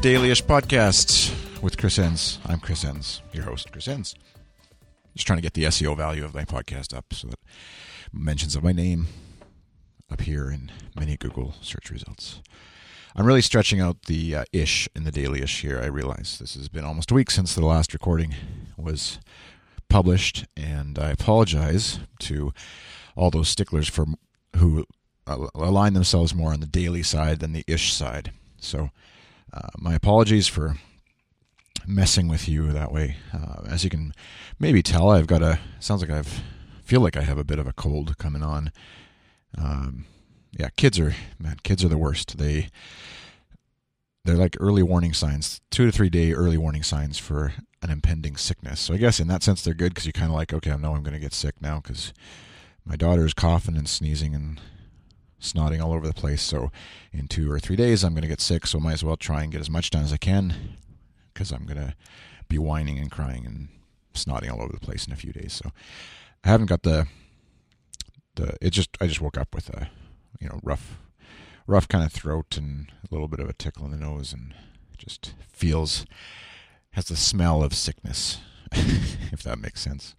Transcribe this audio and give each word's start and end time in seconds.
the 0.00 0.08
Dailyish 0.10 0.42
podcast 0.42 1.32
with 1.60 1.76
Chris 1.76 1.98
Enns. 1.98 2.38
I'm 2.46 2.60
Chris 2.60 2.84
Enns, 2.84 3.20
your 3.32 3.44
host, 3.44 3.72
Chris 3.72 3.88
Enns. 3.88 4.14
Just 5.14 5.26
trying 5.26 5.38
to 5.38 5.42
get 5.42 5.54
the 5.54 5.64
SEO 5.64 5.96
value 5.96 6.24
of 6.24 6.34
my 6.34 6.44
podcast 6.44 6.96
up 6.96 7.06
so 7.12 7.26
that 7.26 7.40
mentions 8.12 8.54
of 8.54 8.62
my 8.62 8.70
name 8.70 9.08
appear 10.08 10.52
in 10.52 10.70
many 10.94 11.16
Google 11.16 11.54
search 11.62 11.90
results. 11.90 12.40
I'm 13.16 13.26
really 13.26 13.42
stretching 13.42 13.80
out 13.80 14.02
the 14.02 14.36
uh, 14.36 14.44
ish 14.52 14.88
in 14.94 15.02
the 15.02 15.10
Dailyish 15.10 15.62
here. 15.62 15.80
I 15.80 15.86
realize 15.86 16.38
this 16.38 16.54
has 16.54 16.68
been 16.68 16.84
almost 16.84 17.10
a 17.10 17.14
week 17.14 17.30
since 17.30 17.54
the 17.54 17.66
last 17.66 17.92
recording 17.92 18.36
was 18.76 19.18
published, 19.88 20.46
and 20.56 20.96
I 20.96 21.10
apologize 21.10 21.98
to 22.20 22.52
all 23.16 23.30
those 23.30 23.48
sticklers 23.48 23.88
for 23.88 24.06
who 24.54 24.84
align 25.26 25.94
themselves 25.94 26.34
more 26.34 26.52
on 26.52 26.60
the 26.60 26.66
daily 26.66 27.02
side 27.02 27.40
than 27.40 27.52
the 27.52 27.64
ish 27.66 27.92
side. 27.92 28.32
So, 28.60 28.90
uh, 29.52 29.68
my 29.78 29.94
apologies 29.94 30.46
for 30.46 30.76
messing 31.86 32.28
with 32.28 32.48
you 32.48 32.72
that 32.72 32.92
way. 32.92 33.16
Uh, 33.32 33.62
as 33.68 33.84
you 33.84 33.90
can 33.90 34.12
maybe 34.58 34.82
tell, 34.82 35.10
I've 35.10 35.26
got 35.26 35.42
a 35.42 35.58
sounds 35.80 36.02
like 36.02 36.10
I've 36.10 36.42
feel 36.84 37.00
like 37.00 37.16
I 37.16 37.22
have 37.22 37.38
a 37.38 37.44
bit 37.44 37.58
of 37.58 37.66
a 37.66 37.72
cold 37.72 38.16
coming 38.18 38.42
on. 38.42 38.72
Um, 39.56 40.06
yeah, 40.52 40.68
kids 40.76 40.98
are 40.98 41.14
man, 41.38 41.56
kids 41.62 41.84
are 41.84 41.88
the 41.88 41.98
worst. 41.98 42.38
They 42.38 42.68
they're 44.24 44.36
like 44.36 44.56
early 44.60 44.82
warning 44.82 45.14
signs, 45.14 45.60
two 45.70 45.86
to 45.86 45.92
three 45.92 46.10
day 46.10 46.32
early 46.32 46.58
warning 46.58 46.82
signs 46.82 47.18
for 47.18 47.54
an 47.82 47.90
impending 47.90 48.36
sickness. 48.36 48.80
So 48.80 48.94
I 48.94 48.98
guess 48.98 49.20
in 49.20 49.28
that 49.28 49.42
sense 49.42 49.62
they're 49.62 49.74
good 49.74 49.94
because 49.94 50.06
you 50.06 50.12
kind 50.12 50.30
of 50.30 50.36
like, 50.36 50.52
okay, 50.52 50.70
I 50.70 50.76
know 50.76 50.94
I'm 50.94 51.02
going 51.02 51.14
to 51.14 51.20
get 51.20 51.32
sick 51.32 51.54
now 51.60 51.80
because 51.80 52.12
my 52.84 52.96
daughter 52.96 53.24
is 53.24 53.34
coughing 53.34 53.76
and 53.76 53.88
sneezing 53.88 54.34
and 54.34 54.60
snotting 55.40 55.82
all 55.82 55.92
over 55.92 56.06
the 56.06 56.14
place. 56.14 56.42
So 56.42 56.70
in 57.12 57.28
two 57.28 57.50
or 57.50 57.58
three 57.58 57.76
days 57.76 58.04
I'm 58.04 58.12
going 58.12 58.22
to 58.22 58.28
get 58.28 58.40
sick. 58.40 58.66
So 58.66 58.80
might 58.80 58.94
as 58.94 59.04
well 59.04 59.16
try 59.16 59.42
and 59.42 59.52
get 59.52 59.60
as 59.60 59.70
much 59.70 59.90
done 59.90 60.04
as 60.04 60.12
I 60.12 60.16
can 60.16 60.76
because 61.32 61.52
I'm 61.52 61.64
going 61.64 61.78
to 61.78 61.94
be 62.48 62.58
whining 62.58 62.98
and 62.98 63.10
crying 63.10 63.46
and 63.46 63.68
snotting 64.14 64.50
all 64.50 64.62
over 64.62 64.72
the 64.72 64.80
place 64.80 65.06
in 65.06 65.12
a 65.12 65.16
few 65.16 65.32
days. 65.32 65.52
So 65.52 65.70
I 66.44 66.48
haven't 66.48 66.66
got 66.66 66.82
the 66.82 67.06
the. 68.34 68.56
It 68.60 68.70
just 68.70 68.96
I 69.00 69.06
just 69.06 69.20
woke 69.20 69.38
up 69.38 69.54
with 69.54 69.68
a 69.70 69.88
you 70.40 70.48
know 70.48 70.60
rough 70.62 70.98
rough 71.66 71.86
kind 71.86 72.04
of 72.04 72.12
throat 72.12 72.56
and 72.56 72.90
a 73.04 73.14
little 73.14 73.28
bit 73.28 73.40
of 73.40 73.48
a 73.48 73.52
tickle 73.52 73.84
in 73.84 73.90
the 73.90 73.96
nose 73.96 74.32
and 74.32 74.54
just 74.96 75.34
feels 75.48 76.06
has 76.92 77.06
the 77.06 77.16
smell 77.16 77.62
of 77.62 77.74
sickness, 77.74 78.38
if 78.72 79.42
that 79.42 79.58
makes 79.58 79.80
sense. 79.80 80.14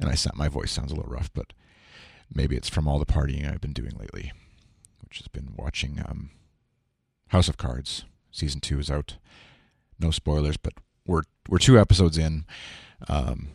And 0.00 0.10
I 0.10 0.14
sound, 0.14 0.36
my 0.36 0.48
voice 0.48 0.72
sounds 0.72 0.90
a 0.90 0.94
little 0.96 1.10
rough, 1.10 1.30
but 1.32 1.52
maybe 2.34 2.56
it's 2.56 2.68
from 2.68 2.88
all 2.88 2.98
the 2.98 3.06
partying 3.06 3.48
I've 3.48 3.60
been 3.60 3.72
doing 3.72 3.92
lately, 3.98 4.32
which 5.16 5.22
has 5.22 5.28
been 5.28 5.54
watching 5.56 5.98
um, 6.06 6.30
House 7.28 7.48
of 7.48 7.56
Cards. 7.56 8.04
Season 8.30 8.60
two 8.60 8.78
is 8.78 8.90
out. 8.90 9.16
No 9.98 10.10
spoilers, 10.10 10.58
but 10.58 10.74
we're 11.06 11.22
we're 11.48 11.58
two 11.58 11.78
episodes 11.78 12.18
in, 12.18 12.44
um, 13.08 13.48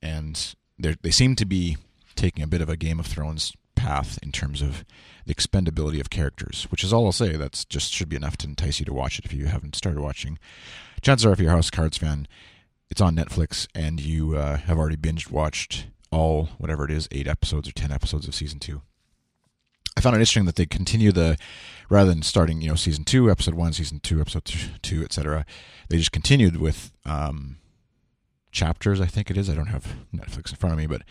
and 0.00 0.54
they 0.78 1.10
seem 1.10 1.36
to 1.36 1.44
be 1.44 1.76
taking 2.14 2.42
a 2.42 2.46
bit 2.46 2.62
of 2.62 2.70
a 2.70 2.78
Game 2.78 2.98
of 2.98 3.06
Thrones 3.06 3.52
path 3.74 4.18
in 4.22 4.32
terms 4.32 4.62
of 4.62 4.86
the 5.26 5.34
expendability 5.34 6.00
of 6.00 6.08
characters, 6.08 6.66
which 6.70 6.82
is 6.82 6.94
all 6.94 7.04
I'll 7.04 7.12
say. 7.12 7.36
That's 7.36 7.66
just 7.66 7.92
should 7.92 8.08
be 8.08 8.16
enough 8.16 8.38
to 8.38 8.46
entice 8.46 8.80
you 8.80 8.86
to 8.86 8.94
watch 8.94 9.18
it 9.18 9.26
if 9.26 9.34
you 9.34 9.46
haven't 9.46 9.76
started 9.76 10.00
watching. 10.00 10.38
Chances 11.02 11.26
are, 11.26 11.32
if 11.32 11.40
you're 11.40 11.50
a 11.50 11.54
House 11.54 11.68
Cards 11.68 11.98
fan, 11.98 12.26
it's 12.88 13.02
on 13.02 13.14
Netflix 13.14 13.66
and 13.74 14.00
you 14.00 14.34
uh, 14.34 14.56
have 14.56 14.78
already 14.78 14.96
binge 14.96 15.28
watched 15.28 15.88
all 16.10 16.48
whatever 16.56 16.86
it 16.86 16.90
is, 16.90 17.06
eight 17.12 17.28
episodes 17.28 17.68
or 17.68 17.72
ten 17.72 17.92
episodes 17.92 18.26
of 18.26 18.34
season 18.34 18.60
two. 18.60 18.80
I 19.96 20.00
found 20.00 20.16
it 20.16 20.18
interesting 20.18 20.44
that 20.46 20.56
they 20.56 20.66
continue 20.66 21.12
the 21.12 21.36
rather 21.88 22.10
than 22.10 22.22
starting, 22.22 22.60
you 22.60 22.68
know, 22.68 22.74
season 22.74 23.04
two, 23.04 23.30
episode 23.30 23.54
one, 23.54 23.72
season 23.72 24.00
two, 24.00 24.20
episode 24.20 24.44
two, 24.82 25.04
etc. 25.04 25.44
They 25.88 25.98
just 25.98 26.12
continued 26.12 26.56
with 26.56 26.92
um, 27.04 27.58
chapters, 28.50 29.00
I 29.00 29.06
think 29.06 29.30
it 29.30 29.36
is. 29.36 29.50
I 29.50 29.54
don't 29.54 29.66
have 29.66 29.96
Netflix 30.14 30.50
in 30.50 30.56
front 30.56 30.72
of 30.72 30.78
me, 30.78 30.86
but 30.86 31.02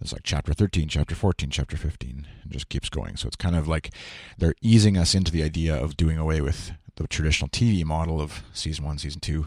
it's 0.00 0.12
like 0.12 0.22
chapter 0.24 0.52
13, 0.52 0.88
chapter 0.88 1.14
14, 1.14 1.50
chapter 1.50 1.76
15, 1.76 2.26
and 2.42 2.52
just 2.52 2.68
keeps 2.68 2.88
going. 2.88 3.16
So 3.16 3.28
it's 3.28 3.36
kind 3.36 3.54
of 3.54 3.68
like 3.68 3.90
they're 4.38 4.54
easing 4.60 4.96
us 4.98 5.14
into 5.14 5.30
the 5.30 5.42
idea 5.42 5.76
of 5.76 5.96
doing 5.96 6.18
away 6.18 6.40
with 6.40 6.72
the 6.96 7.06
traditional 7.06 7.48
TV 7.48 7.84
model 7.84 8.20
of 8.20 8.42
season 8.52 8.84
one, 8.84 8.98
season 8.98 9.20
two. 9.20 9.46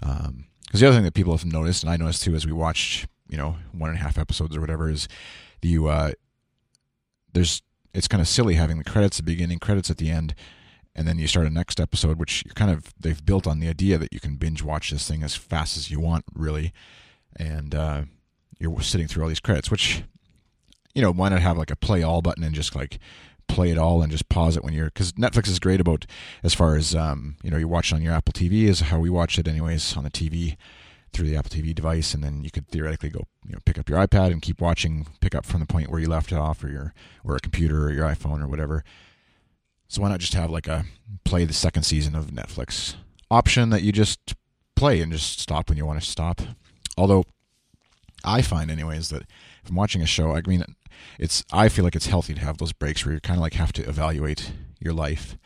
Because 0.00 0.26
um, 0.26 0.46
the 0.72 0.86
other 0.86 0.96
thing 0.96 1.04
that 1.04 1.14
people 1.14 1.36
have 1.36 1.46
noticed, 1.46 1.82
and 1.82 1.92
I 1.92 1.96
noticed 1.96 2.22
too, 2.22 2.34
as 2.34 2.46
we 2.46 2.52
watched, 2.52 3.06
you 3.28 3.36
know, 3.36 3.56
one 3.72 3.90
and 3.90 3.98
a 3.98 4.02
half 4.02 4.18
episodes 4.18 4.56
or 4.56 4.60
whatever, 4.60 4.90
is 4.90 5.06
the 5.60 5.78
uh, 5.78 6.12
there's 7.32 7.62
it's 7.94 8.08
kind 8.08 8.20
of 8.20 8.28
silly 8.28 8.54
having 8.54 8.78
the 8.78 8.84
credits 8.84 9.18
at 9.18 9.24
the 9.24 9.32
beginning, 9.32 9.58
credits 9.58 9.90
at 9.90 9.98
the 9.98 10.10
end, 10.10 10.34
and 10.94 11.06
then 11.06 11.18
you 11.18 11.26
start 11.26 11.46
a 11.46 11.50
next 11.50 11.80
episode, 11.80 12.18
which 12.18 12.42
you're 12.44 12.54
kind 12.54 12.70
of 12.70 12.92
they've 12.98 13.24
built 13.24 13.46
on 13.46 13.60
the 13.60 13.68
idea 13.68 13.98
that 13.98 14.12
you 14.12 14.20
can 14.20 14.36
binge 14.36 14.62
watch 14.62 14.90
this 14.90 15.08
thing 15.08 15.22
as 15.22 15.34
fast 15.34 15.76
as 15.76 15.90
you 15.90 16.00
want, 16.00 16.24
really, 16.34 16.72
and 17.36 17.74
uh, 17.74 18.02
you're 18.58 18.80
sitting 18.80 19.06
through 19.06 19.22
all 19.22 19.28
these 19.28 19.40
credits, 19.40 19.70
which 19.70 20.02
you 20.94 21.02
know 21.02 21.12
why 21.12 21.28
not 21.28 21.40
have 21.40 21.56
like 21.56 21.70
a 21.70 21.76
play 21.76 22.02
all 22.02 22.22
button 22.22 22.42
and 22.42 22.54
just 22.54 22.74
like 22.74 22.98
play 23.46 23.70
it 23.70 23.78
all 23.78 24.02
and 24.02 24.12
just 24.12 24.28
pause 24.28 24.56
it 24.56 24.64
when 24.64 24.74
you're 24.74 24.86
because 24.86 25.12
Netflix 25.12 25.48
is 25.48 25.58
great 25.58 25.80
about 25.80 26.04
as 26.42 26.54
far 26.54 26.76
as 26.76 26.94
um, 26.94 27.36
you 27.42 27.50
know 27.50 27.56
you 27.56 27.68
watch 27.68 27.92
it 27.92 27.94
on 27.94 28.02
your 28.02 28.12
Apple 28.12 28.32
TV 28.32 28.64
is 28.64 28.80
how 28.80 28.98
we 28.98 29.08
watch 29.10 29.38
it 29.38 29.48
anyways 29.48 29.96
on 29.96 30.04
the 30.04 30.10
TV 30.10 30.56
through 31.12 31.28
the 31.28 31.36
Apple 31.36 31.50
TV 31.50 31.74
device, 31.74 32.14
and 32.14 32.22
then 32.22 32.44
you 32.44 32.50
could 32.50 32.68
theoretically 32.68 33.10
go 33.10 33.24
you 33.44 33.52
know 33.52 33.58
pick 33.64 33.78
up 33.78 33.88
your 33.88 33.98
iPad 33.98 34.32
and 34.32 34.42
keep 34.42 34.60
watching, 34.60 35.06
pick 35.20 35.34
up 35.34 35.46
from 35.46 35.60
the 35.60 35.66
point 35.66 35.90
where 35.90 36.00
you 36.00 36.08
left 36.08 36.32
it 36.32 36.38
off, 36.38 36.62
or 36.62 36.68
your 36.68 36.94
or 37.24 37.36
a 37.36 37.40
computer 37.40 37.84
or 37.84 37.92
your 37.92 38.06
iPhone 38.06 38.42
or 38.42 38.48
whatever. 38.48 38.84
So 39.88 40.02
why 40.02 40.10
not 40.10 40.20
just 40.20 40.34
have 40.34 40.50
like 40.50 40.68
a 40.68 40.84
play 41.24 41.44
the 41.44 41.54
second 41.54 41.84
season 41.84 42.14
of 42.14 42.26
Netflix 42.26 42.94
option 43.30 43.70
that 43.70 43.82
you 43.82 43.92
just 43.92 44.34
play 44.76 45.00
and 45.00 45.12
just 45.12 45.40
stop 45.40 45.68
when 45.68 45.78
you 45.78 45.86
want 45.86 46.00
to 46.00 46.06
stop. 46.08 46.40
Although 46.96 47.24
I 48.24 48.42
find 48.42 48.70
anyways 48.70 49.10
that 49.10 49.22
if 49.62 49.70
I'm 49.70 49.76
watching 49.76 50.02
a 50.02 50.06
show, 50.06 50.32
I 50.32 50.42
mean 50.46 50.64
it's 51.18 51.44
I 51.52 51.68
feel 51.68 51.84
like 51.84 51.96
it's 51.96 52.06
healthy 52.06 52.34
to 52.34 52.40
have 52.40 52.58
those 52.58 52.72
breaks 52.72 53.04
where 53.04 53.14
you 53.14 53.20
kind 53.20 53.38
of 53.38 53.42
like 53.42 53.54
have 53.54 53.72
to 53.74 53.88
evaluate 53.88 54.52
your 54.80 54.92
life. 54.92 55.36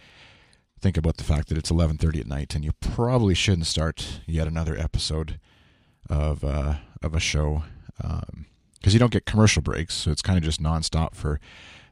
Think 0.81 0.97
about 0.97 1.17
the 1.17 1.25
fact 1.25 1.49
that 1.49 1.59
it's 1.59 1.71
11:30 1.71 2.21
at 2.21 2.27
night 2.27 2.55
and 2.55 2.65
you 2.65 2.73
probably 2.81 3.34
shouldn't 3.34 3.67
start 3.67 4.21
yet 4.27 4.49
another 4.49 4.77
episode 4.77 5.39
of 6.09 6.45
uh, 6.45 6.75
of 7.03 7.15
a 7.15 7.21
show 7.21 7.63
because 7.97 8.23
um, 8.35 8.47
you 8.85 8.99
don't 8.99 9.13
get 9.13 9.27
commercial 9.27 9.63
breaks, 9.63 9.95
so 9.95 10.11
it's 10.11 10.23
kind 10.23 10.39
of 10.39 10.45
just 10.45 10.63
nonstop 10.63 11.15
for 11.15 11.41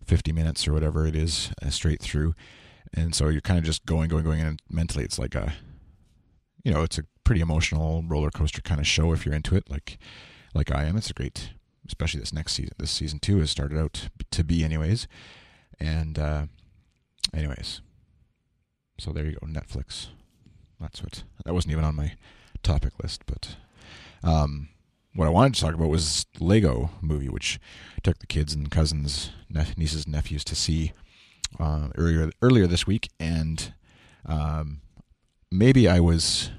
50 0.05 0.33
minutes 0.33 0.67
or 0.67 0.73
whatever 0.73 1.07
it 1.07 1.15
is 1.15 1.53
uh, 1.63 1.71
straight 1.71 2.01
through. 2.01 2.35
And 2.93 3.15
so 3.15 3.29
you're 3.29 3.41
kind 3.41 3.59
of 3.59 3.65
just 3.65 3.87
going, 3.87 4.09
going, 4.09 4.25
going, 4.25 4.41
and 4.41 4.61
mentally 4.69 5.05
it's 5.05 5.19
like 5.19 5.35
a, 5.35 5.53
you 6.65 6.73
know, 6.73 6.83
it's 6.83 6.99
a 6.99 7.05
pretty 7.23 7.41
emotional 7.41 8.03
roller 8.07 8.31
coaster 8.31 8.61
kind 8.61 8.81
of 8.81 8.87
show 8.87 9.13
if 9.13 9.25
you're 9.25 9.35
into 9.35 9.55
it, 9.55 9.71
like, 9.71 9.99
like 10.53 10.73
I 10.73 10.85
am. 10.85 10.97
It's 10.97 11.11
a 11.11 11.15
great, 11.15 11.51
especially 11.87 12.19
this 12.21 12.33
next 12.33 12.55
season. 12.55 12.75
This 12.79 12.91
season 12.91 13.21
two 13.21 13.39
has 13.39 13.51
started 13.51 13.79
out 13.79 14.09
to 14.33 14.43
be, 14.43 14.65
anyways. 14.65 15.07
And, 15.79 16.19
uh, 16.19 16.47
anyways, 17.33 17.81
so 18.99 19.13
there 19.13 19.27
you 19.27 19.37
go, 19.41 19.47
Netflix. 19.47 20.09
That's 20.81 21.03
what 21.03 21.23
that 21.45 21.53
wasn't 21.53 21.73
even 21.73 21.85
on 21.85 21.95
my 21.95 22.15
topic 22.63 22.95
list, 23.01 23.23
but 23.27 23.57
um, 24.23 24.69
what 25.15 25.27
I 25.27 25.31
wanted 25.31 25.55
to 25.55 25.61
talk 25.61 25.75
about 25.75 25.89
was 25.89 26.27
Lego 26.39 26.91
movie, 27.01 27.29
which 27.29 27.59
I 27.97 28.01
took 28.03 28.19
the 28.19 28.27
kids 28.27 28.55
and 28.55 28.71
cousins, 28.71 29.31
nieces, 29.77 30.05
and 30.05 30.13
nephews 30.13 30.45
to 30.45 30.55
see 30.55 30.93
uh, 31.59 31.89
earlier 31.97 32.31
earlier 32.43 32.67
this 32.67 32.87
week, 32.87 33.09
and 33.19 33.75
um, 34.27 34.81
maybe 35.51 35.89
I 35.89 36.01
was, 36.01 36.51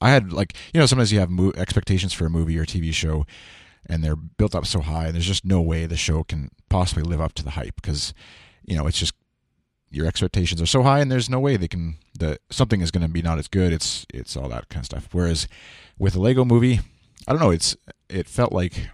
I 0.00 0.10
had 0.10 0.32
like 0.32 0.56
you 0.72 0.80
know 0.80 0.86
sometimes 0.86 1.12
you 1.12 1.20
have 1.20 1.30
mo- 1.30 1.52
expectations 1.56 2.12
for 2.12 2.26
a 2.26 2.30
movie 2.30 2.58
or 2.58 2.64
TV 2.64 2.92
show, 2.92 3.26
and 3.86 4.02
they're 4.02 4.16
built 4.16 4.54
up 4.54 4.66
so 4.66 4.80
high, 4.80 5.06
and 5.06 5.14
there's 5.14 5.26
just 5.26 5.44
no 5.44 5.60
way 5.60 5.86
the 5.86 5.96
show 5.96 6.24
can 6.24 6.50
possibly 6.68 7.02
live 7.02 7.20
up 7.20 7.34
to 7.34 7.44
the 7.44 7.50
hype 7.50 7.76
because 7.76 8.14
you 8.64 8.76
know 8.76 8.86
it's 8.86 8.98
just 8.98 9.14
your 9.92 10.06
expectations 10.06 10.60
are 10.60 10.66
so 10.66 10.82
high, 10.82 11.00
and 11.00 11.12
there's 11.12 11.30
no 11.30 11.38
way 11.38 11.56
they 11.56 11.68
can 11.68 11.96
the 12.18 12.38
something 12.50 12.80
is 12.80 12.90
going 12.90 13.06
to 13.06 13.12
be 13.12 13.22
not 13.22 13.38
as 13.38 13.46
good. 13.46 13.72
It's 13.72 14.06
it's 14.12 14.36
all 14.36 14.48
that 14.48 14.68
kind 14.68 14.82
of 14.82 14.86
stuff. 14.86 15.08
Whereas 15.12 15.46
with 15.98 16.16
a 16.16 16.20
Lego 16.20 16.44
movie 16.44 16.80
I 17.26 17.32
don't 17.32 17.40
know. 17.40 17.50
It's 17.50 17.76
it 18.08 18.28
felt 18.28 18.52
like 18.52 18.88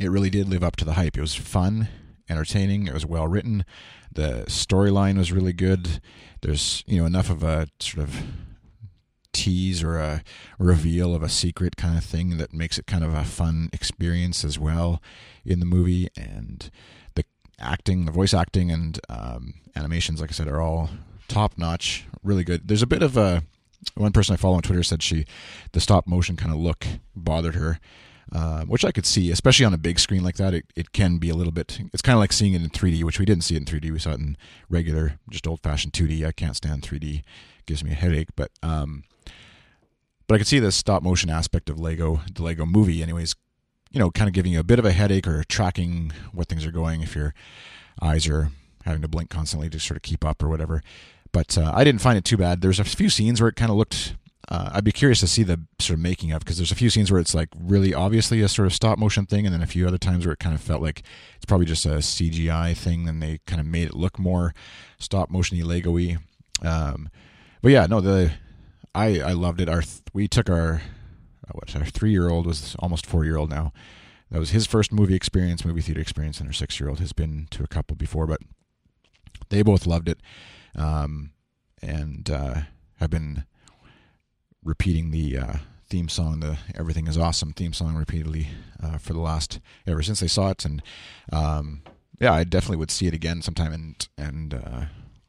it 0.00 0.10
really 0.10 0.30
did 0.30 0.48
live 0.48 0.64
up 0.64 0.76
to 0.76 0.84
the 0.84 0.94
hype. 0.94 1.16
It 1.16 1.20
was 1.20 1.34
fun, 1.34 1.88
entertaining. 2.28 2.86
It 2.86 2.94
was 2.94 3.06
well 3.06 3.26
written. 3.26 3.64
The 4.12 4.44
storyline 4.46 5.18
was 5.18 5.32
really 5.32 5.52
good. 5.52 6.00
There's 6.40 6.82
you 6.86 6.98
know 6.98 7.06
enough 7.06 7.30
of 7.30 7.42
a 7.42 7.68
sort 7.78 8.08
of 8.08 8.22
tease 9.32 9.82
or 9.82 9.98
a 9.98 10.22
reveal 10.58 11.14
of 11.14 11.22
a 11.22 11.28
secret 11.28 11.76
kind 11.76 11.98
of 11.98 12.04
thing 12.04 12.38
that 12.38 12.54
makes 12.54 12.78
it 12.78 12.86
kind 12.86 13.04
of 13.04 13.12
a 13.12 13.24
fun 13.24 13.68
experience 13.74 14.44
as 14.44 14.58
well 14.58 15.02
in 15.44 15.60
the 15.60 15.66
movie. 15.66 16.08
And 16.16 16.70
the 17.16 17.24
acting, 17.58 18.04
the 18.04 18.12
voice 18.12 18.34
acting, 18.34 18.70
and 18.70 18.98
um, 19.08 19.54
animations, 19.74 20.20
like 20.20 20.30
I 20.30 20.34
said, 20.34 20.48
are 20.48 20.60
all 20.60 20.90
top 21.28 21.56
notch. 21.56 22.06
Really 22.22 22.44
good. 22.44 22.68
There's 22.68 22.82
a 22.82 22.86
bit 22.86 23.02
of 23.02 23.16
a 23.16 23.42
one 23.94 24.12
person 24.12 24.34
I 24.34 24.36
follow 24.36 24.56
on 24.56 24.62
Twitter 24.62 24.82
said 24.82 25.02
she 25.02 25.26
the 25.72 25.80
stop 25.80 26.06
motion 26.06 26.36
kind 26.36 26.52
of 26.52 26.58
look 26.58 26.86
bothered 27.14 27.54
her, 27.54 27.78
uh, 28.32 28.64
which 28.64 28.84
I 28.84 28.90
could 28.90 29.06
see, 29.06 29.30
especially 29.30 29.66
on 29.66 29.74
a 29.74 29.78
big 29.78 29.98
screen 29.98 30.24
like 30.24 30.36
that. 30.36 30.54
It, 30.54 30.64
it 30.74 30.92
can 30.92 31.18
be 31.18 31.28
a 31.28 31.34
little 31.34 31.52
bit. 31.52 31.80
It's 31.92 32.02
kind 32.02 32.16
of 32.16 32.20
like 32.20 32.32
seeing 32.32 32.54
it 32.54 32.62
in 32.62 32.70
3D, 32.70 33.04
which 33.04 33.18
we 33.18 33.24
didn't 33.24 33.44
see 33.44 33.54
it 33.54 33.58
in 33.58 33.64
3D. 33.64 33.92
We 33.92 33.98
saw 33.98 34.10
it 34.10 34.20
in 34.20 34.36
regular, 34.68 35.18
just 35.30 35.46
old 35.46 35.60
fashioned 35.62 35.92
2D. 35.92 36.26
I 36.26 36.32
can't 36.32 36.56
stand 36.56 36.82
3D 36.82 37.22
gives 37.66 37.84
me 37.84 37.90
a 37.90 37.94
headache. 37.94 38.30
But 38.34 38.50
um, 38.62 39.04
but 40.26 40.34
I 40.34 40.38
could 40.38 40.46
see 40.46 40.58
the 40.58 40.72
stop 40.72 41.02
motion 41.02 41.30
aspect 41.30 41.70
of 41.70 41.78
Lego, 41.78 42.20
the 42.32 42.42
Lego 42.42 42.66
Movie, 42.66 43.02
anyways. 43.02 43.34
You 43.96 44.00
know, 44.00 44.10
kind 44.10 44.28
of 44.28 44.34
giving 44.34 44.52
you 44.52 44.60
a 44.60 44.62
bit 44.62 44.78
of 44.78 44.84
a 44.84 44.92
headache 44.92 45.26
or 45.26 45.42
tracking 45.44 46.12
what 46.30 46.48
things 46.48 46.66
are 46.66 46.70
going 46.70 47.00
if 47.00 47.16
your 47.16 47.32
eyes 48.02 48.28
are 48.28 48.50
having 48.84 49.00
to 49.00 49.08
blink 49.08 49.30
constantly 49.30 49.70
to 49.70 49.80
sort 49.80 49.96
of 49.96 50.02
keep 50.02 50.22
up 50.22 50.42
or 50.42 50.50
whatever. 50.50 50.82
But 51.32 51.56
uh, 51.56 51.72
I 51.74 51.82
didn't 51.82 52.02
find 52.02 52.18
it 52.18 52.24
too 52.26 52.36
bad. 52.36 52.60
There's 52.60 52.78
a 52.78 52.84
few 52.84 53.08
scenes 53.08 53.40
where 53.40 53.48
it 53.48 53.56
kind 53.56 53.70
of 53.70 53.78
looked. 53.78 54.14
Uh, 54.50 54.68
I'd 54.74 54.84
be 54.84 54.92
curious 54.92 55.20
to 55.20 55.26
see 55.26 55.44
the 55.44 55.62
sort 55.78 55.94
of 55.94 56.02
making 56.02 56.30
of 56.30 56.40
because 56.40 56.58
there's 56.58 56.70
a 56.70 56.74
few 56.74 56.90
scenes 56.90 57.10
where 57.10 57.18
it's 57.18 57.34
like 57.34 57.48
really 57.58 57.94
obviously 57.94 58.42
a 58.42 58.50
sort 58.50 58.66
of 58.66 58.74
stop 58.74 58.98
motion 58.98 59.24
thing, 59.24 59.46
and 59.46 59.54
then 59.54 59.62
a 59.62 59.66
few 59.66 59.88
other 59.88 59.96
times 59.96 60.26
where 60.26 60.34
it 60.34 60.40
kind 60.40 60.54
of 60.54 60.60
felt 60.60 60.82
like 60.82 61.02
it's 61.36 61.46
probably 61.46 61.64
just 61.64 61.86
a 61.86 62.00
CGI 62.00 62.76
thing, 62.76 63.08
and 63.08 63.22
they 63.22 63.40
kind 63.46 63.62
of 63.62 63.66
made 63.66 63.88
it 63.88 63.94
look 63.94 64.18
more 64.18 64.52
stop 64.98 65.30
motiony 65.30 65.64
Lego-y. 65.64 66.18
Um, 66.60 67.08
but 67.62 67.72
yeah, 67.72 67.86
no, 67.86 68.02
the 68.02 68.32
I 68.94 69.20
I 69.20 69.32
loved 69.32 69.62
it. 69.62 69.70
Our 69.70 69.82
we 70.12 70.28
took 70.28 70.50
our 70.50 70.82
what 71.52 71.74
our 71.76 71.84
three 71.84 72.10
year 72.10 72.28
old 72.28 72.46
was 72.46 72.76
almost 72.78 73.06
four 73.06 73.24
year 73.24 73.36
old 73.36 73.50
now. 73.50 73.72
That 74.30 74.40
was 74.40 74.50
his 74.50 74.66
first 74.66 74.92
movie 74.92 75.14
experience, 75.14 75.64
movie 75.64 75.80
theater 75.80 76.00
experience, 76.00 76.40
and 76.40 76.48
our 76.48 76.52
six 76.52 76.80
year 76.80 76.88
old 76.88 76.98
has 76.98 77.12
been 77.12 77.46
to 77.52 77.62
a 77.62 77.68
couple 77.68 77.96
before, 77.96 78.26
but 78.26 78.40
they 79.50 79.62
both 79.62 79.86
loved 79.86 80.08
it 80.08 80.20
um, 80.74 81.30
and 81.80 82.28
uh, 82.28 82.62
have 82.96 83.10
been 83.10 83.44
repeating 84.64 85.12
the 85.12 85.38
uh, 85.38 85.56
theme 85.88 86.08
song, 86.08 86.40
the 86.40 86.58
"Everything 86.74 87.06
Is 87.06 87.16
Awesome" 87.16 87.52
theme 87.52 87.72
song, 87.72 87.94
repeatedly 87.94 88.48
uh, 88.82 88.98
for 88.98 89.12
the 89.12 89.20
last 89.20 89.60
ever 89.86 90.02
since 90.02 90.20
they 90.20 90.26
saw 90.26 90.50
it. 90.50 90.64
And 90.64 90.82
um, 91.32 91.82
yeah, 92.20 92.32
I 92.32 92.42
definitely 92.42 92.78
would 92.78 92.90
see 92.90 93.06
it 93.06 93.14
again 93.14 93.42
sometime, 93.42 93.72
and 93.72 94.08
and 94.18 94.54
uh, 94.54 94.84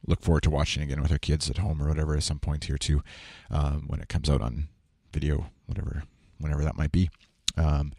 look 0.07 0.21
forward 0.23 0.43
to 0.43 0.49
watching 0.49 0.81
again 0.81 1.01
with 1.01 1.11
our 1.11 1.19
kids 1.19 1.49
at 1.49 1.59
home 1.59 1.81
or 1.81 1.87
whatever 1.87 2.15
at 2.15 2.23
some 2.23 2.39
point 2.39 2.63
here 2.63 2.77
too, 2.77 3.03
um, 3.51 3.83
when 3.87 3.99
it 3.99 4.09
comes 4.09 4.29
out 4.29 4.41
on 4.41 4.69
video, 5.11 5.49
whatever, 5.65 6.03
whenever 6.39 6.63
that 6.63 6.77
might 6.77 6.91
be. 6.91 7.09
Um, 7.55 7.93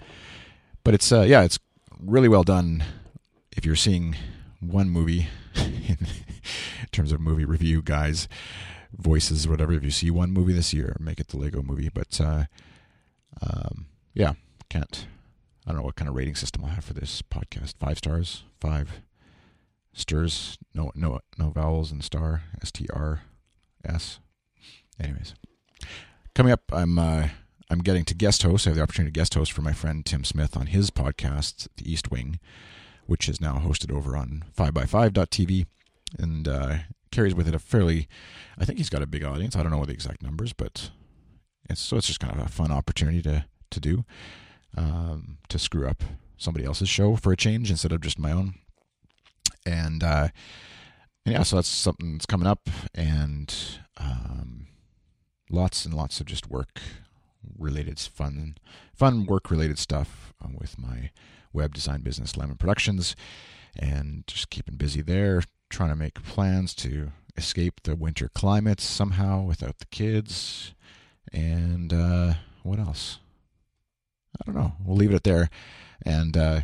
but 0.85 0.95
it's 0.95 1.11
uh, 1.13 1.23
yeah, 1.23 1.43
it's 1.43 1.59
really 2.01 2.29
well 2.29 2.45
done. 2.45 2.85
If 3.57 3.65
you're 3.67 3.77
seeing 3.77 4.17
one 4.61 4.91
movie 4.91 5.29
in 5.55 5.99
terms 6.93 7.13
of 7.13 7.21
movie 7.21 7.45
review 7.45 7.83
guys, 7.83 8.29
voices, 8.93 9.49
whatever. 9.49 9.73
If 9.73 9.85
you 9.85 9.91
see 9.91 10.11
one 10.11 10.33
movie 10.33 10.53
this 10.53 10.73
year, 10.73 10.97
make 11.01 11.21
it 11.21 11.29
the 11.29 11.37
Lego 11.37 11.63
movie. 11.63 11.89
But 11.89 12.21
uh, 12.21 12.45
um, 13.43 13.87
yeah, 14.15 14.35
can't. 14.69 15.07
I 15.67 15.71
don't 15.71 15.81
know 15.81 15.85
what 15.85 15.97
kind 15.97 16.09
of 16.09 16.15
rating 16.15 16.35
system 16.35 16.65
I'll 16.65 16.71
have 16.71 16.85
for 16.85 16.95
this 16.95 17.23
podcast. 17.23 17.75
Five 17.79 17.99
stars, 17.99 18.45
five 18.61 19.03
stirs, 19.93 20.57
no 20.75 20.93
no 20.95 21.21
no 21.39 21.51
vowels 21.51 21.93
and 21.93 22.03
star, 22.03 22.43
S 22.63 22.71
T 22.71 22.87
R 22.93 23.23
S. 23.85 24.19
Anyways, 25.01 25.35
coming 26.39 26.53
up, 26.53 26.63
I'm 26.73 26.99
uh, 26.99 27.29
I'm 27.69 27.81
getting 27.81 28.07
to 28.07 28.15
guest 28.15 28.43
host. 28.43 28.67
I 28.67 28.71
have 28.71 28.77
the 28.77 28.83
opportunity 28.83 29.13
to 29.13 29.21
guest 29.21 29.35
host 29.35 29.53
for 29.53 29.61
my 29.61 29.75
friend 29.75 30.07
Tim 30.07 30.25
Smith 30.25 30.57
on 30.57 30.69
his 30.69 30.91
podcast, 30.91 31.69
The 31.77 31.93
East 31.93 32.11
Wing 32.11 32.39
which 33.09 33.27
is 33.27 33.41
now 33.41 33.55
hosted 33.55 33.91
over 33.91 34.17
on 34.17 34.45
5by5.tv 34.57 35.65
and 36.19 36.47
uh, 36.47 36.77
carries 37.11 37.35
with 37.35 37.49
it 37.49 37.55
a 37.55 37.59
fairly, 37.59 38.07
I 38.59 38.67
think 38.67 38.77
he's 38.77 38.91
got 38.91 39.03
a 39.03 39.07
big 39.07 39.25
audience. 39.25 39.57
I 39.57 39.63
don't 39.63 39.73
know 39.73 39.83
the 39.87 39.95
exact 39.95 40.23
numbers, 40.23 40.53
but 40.53 40.91
it's 41.71 41.81
so 41.81 41.97
it's 41.97 42.07
just 42.07 42.21
kind 42.21 42.39
of 42.39 42.47
a 42.47 42.51
fun 42.51 42.71
opportunity 42.71 43.23
to 43.23 43.47
to 43.71 43.81
do 43.81 44.05
um, 44.77 45.39
to 45.49 45.59
screw 45.59 45.89
up 45.89 46.05
somebody 46.37 46.67
else's 46.67 46.89
show 46.89 47.17
for 47.17 47.33
a 47.33 47.37
change 47.37 47.71
instead 47.71 47.93
of 47.93 48.03
just 48.03 48.19
my 48.19 48.31
own. 48.31 48.55
And, 49.67 50.03
uh, 50.03 50.29
and 51.25 51.35
yeah, 51.35 51.43
so 51.43 51.57
that's 51.57 51.69
something 51.69 52.13
that's 52.13 52.27
coming 52.27 52.47
up, 52.47 52.69
and 52.95 53.55
um, 53.99 54.68
lots 55.51 55.85
and 55.85 55.95
lots 55.95 56.21
of 56.21 56.27
just 56.27 56.51
work 56.51 56.81
related 57.59 57.99
fun, 57.99 58.57
fun 58.95 59.27
work 59.27 59.51
related 59.51 59.79
stuff 59.79 60.33
um, 60.45 60.55
with 60.59 60.79
my 60.79 61.11
web 61.53 61.75
design 61.75 62.03
business, 62.03 62.37
Lemon 62.37 62.57
Productions, 62.57 63.17
and 63.77 64.25
just 64.27 64.51
keeping 64.51 64.77
busy 64.77 65.03
there, 65.03 65.43
trying 65.71 65.91
to 65.91 65.97
make 65.97 66.23
plans 66.23 66.75
to 66.77 67.13
escape 67.37 67.83
the 67.85 67.95
winter 67.95 68.29
climates 68.35 68.85
somehow 68.85 69.43
without 69.43 69.79
the 69.79 69.87
kids. 69.87 70.75
And 71.33 71.93
uh, 71.93 72.35
what 72.63 72.79
else? 72.79 73.19
I 74.41 74.45
don't 74.45 74.57
know. 74.61 74.73
We'll 74.85 74.97
leave 74.97 75.13
it 75.13 75.17
at 75.17 75.25
there. 75.25 75.49
And 76.05 76.37
uh, 76.37 76.61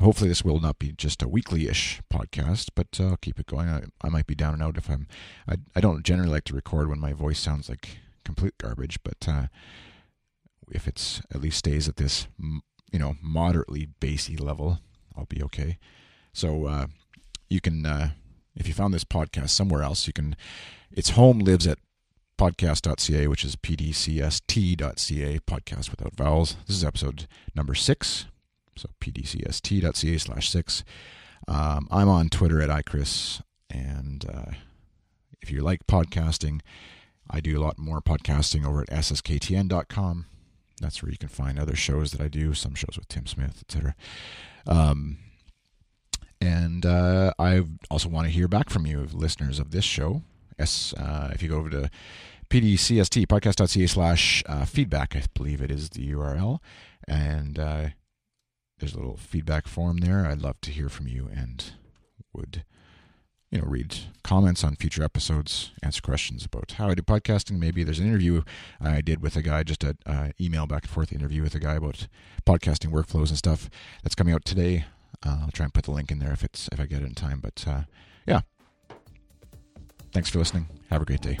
hopefully, 0.00 0.28
this 0.28 0.44
will 0.44 0.60
not 0.60 0.78
be 0.78 0.92
just 0.92 1.22
a 1.22 1.28
weekly 1.28 1.68
ish 1.68 2.00
podcast, 2.12 2.70
but 2.74 2.98
uh, 2.98 3.10
I'll 3.10 3.16
keep 3.16 3.38
it 3.38 3.46
going. 3.46 3.68
I, 3.68 3.82
I, 4.02 4.08
might 4.08 4.26
be 4.26 4.34
down 4.34 4.54
and 4.54 4.62
out 4.62 4.76
if 4.76 4.88
I'm. 4.90 5.06
I, 5.48 5.56
I 5.76 5.80
don't 5.80 6.04
generally 6.04 6.30
like 6.30 6.44
to 6.44 6.54
record 6.54 6.88
when 6.88 7.00
my 7.00 7.12
voice 7.12 7.38
sounds 7.38 7.68
like 7.68 7.98
complete 8.24 8.58
garbage, 8.58 9.02
but 9.02 9.28
uh, 9.28 9.46
if 10.70 10.86
it's 10.86 11.22
at 11.34 11.40
least 11.40 11.58
stays 11.58 11.88
at 11.88 11.96
this 11.96 12.26
you 12.92 12.98
know, 12.98 13.16
moderately 13.22 13.86
bassy 14.00 14.36
level, 14.36 14.80
I'll 15.16 15.26
be 15.26 15.42
okay. 15.44 15.78
So 16.32 16.66
uh, 16.66 16.86
you 17.48 17.60
can, 17.60 17.86
uh, 17.86 18.10
if 18.56 18.66
you 18.66 18.74
found 18.74 18.92
this 18.94 19.04
podcast 19.04 19.50
somewhere 19.50 19.82
else, 19.82 20.06
you 20.06 20.12
can. 20.12 20.36
Its 20.92 21.10
home 21.10 21.38
lives 21.38 21.68
at 21.68 21.78
podcast.ca, 22.36 23.28
which 23.28 23.44
is 23.44 23.54
pdcst.ca, 23.54 25.38
podcast 25.46 25.90
without 25.90 26.16
vowels. 26.16 26.56
This 26.66 26.76
is 26.76 26.84
episode 26.84 27.28
number 27.54 27.74
six, 27.74 28.26
so 28.76 28.88
pdcst.ca 29.00 30.18
slash 30.18 30.50
six. 30.50 30.84
Um, 31.48 31.88
I'm 31.90 32.08
on 32.08 32.28
Twitter 32.28 32.60
at 32.62 32.70
iChris, 32.70 33.42
and 33.68 34.24
uh, 34.32 34.52
if 35.40 35.50
you 35.50 35.62
like 35.62 35.86
podcasting, 35.86 36.60
I 37.28 37.40
do 37.40 37.58
a 37.58 37.62
lot 37.62 37.78
more 37.78 38.00
podcasting 38.00 38.66
over 38.66 38.82
at 38.82 38.88
ssktn.com 38.88 40.26
that's 40.80 41.02
where 41.02 41.12
you 41.12 41.18
can 41.18 41.28
find 41.28 41.58
other 41.58 41.76
shows 41.76 42.10
that 42.12 42.20
I 42.20 42.28
do, 42.28 42.54
some 42.54 42.74
shows 42.74 42.96
with 42.96 43.06
Tim 43.08 43.26
Smith, 43.26 43.62
etc. 43.68 43.94
Um, 44.66 45.18
and 46.40 46.86
uh, 46.86 47.32
I 47.38 47.62
also 47.90 48.08
want 48.08 48.26
to 48.26 48.32
hear 48.32 48.48
back 48.48 48.70
from 48.70 48.86
you, 48.86 49.06
listeners 49.12 49.58
of 49.58 49.70
this 49.70 49.84
show. 49.84 50.22
Yes, 50.58 50.94
uh, 50.94 51.30
if 51.32 51.42
you 51.42 51.50
go 51.50 51.58
over 51.58 51.70
to 51.70 51.90
pdcst 52.48 53.26
podcast.ca 53.26 53.86
slash 53.86 54.42
uh, 54.46 54.64
feedback, 54.64 55.14
I 55.14 55.22
believe 55.34 55.60
it 55.60 55.70
is 55.70 55.90
the 55.90 56.12
URL, 56.12 56.58
and 57.06 57.58
uh, 57.58 57.88
there's 58.80 58.94
a 58.94 58.98
little 58.98 59.16
feedback 59.16 59.68
form 59.68 59.98
there. 59.98 60.26
I'd 60.26 60.42
love 60.42 60.60
to 60.62 60.70
hear 60.70 60.88
from 60.88 61.06
you 61.06 61.28
and 61.34 61.72
would 62.32 62.64
you 63.50 63.58
know, 63.60 63.66
read 63.66 63.96
comments 64.22 64.62
on 64.62 64.76
future 64.76 65.02
episodes, 65.02 65.72
answer 65.82 66.00
questions 66.00 66.44
about 66.44 66.72
how 66.72 66.88
I 66.88 66.94
do 66.94 67.02
podcasting. 67.02 67.58
Maybe 67.58 67.82
there's 67.82 67.98
an 67.98 68.06
interview 68.06 68.42
I 68.80 69.00
did 69.00 69.20
with 69.20 69.36
a 69.36 69.42
guy, 69.42 69.64
just 69.64 69.82
an 69.82 69.98
uh, 70.06 70.30
email 70.40 70.66
back 70.66 70.84
and 70.84 70.90
forth 70.90 71.12
interview 71.12 71.42
with 71.42 71.54
a 71.54 71.58
guy 71.58 71.74
about 71.74 72.06
podcasting 72.46 72.92
workflows 72.92 73.28
and 73.28 73.38
stuff 73.38 73.68
that's 74.02 74.14
coming 74.14 74.32
out 74.32 74.44
today. 74.44 74.84
Uh, 75.24 75.40
I'll 75.42 75.50
try 75.50 75.64
and 75.64 75.74
put 75.74 75.84
the 75.84 75.90
link 75.90 76.10
in 76.10 76.20
there 76.20 76.32
if 76.32 76.44
it's 76.44 76.68
if 76.72 76.80
I 76.80 76.86
get 76.86 77.02
it 77.02 77.06
in 77.06 77.14
time. 77.14 77.40
But 77.40 77.64
uh, 77.66 77.82
yeah, 78.26 78.42
thanks 80.12 80.30
for 80.30 80.38
listening. 80.38 80.68
Have 80.88 81.02
a 81.02 81.04
great 81.04 81.20
day. 81.20 81.38